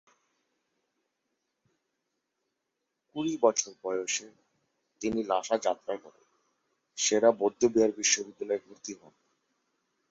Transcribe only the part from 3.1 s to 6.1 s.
কুড়ি বছর বয়সে তিনি লাসা যাত্রা